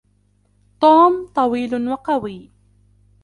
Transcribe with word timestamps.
توم 0.81 1.13
طويلٌ 1.37 1.71
وقويّ. 1.91 2.39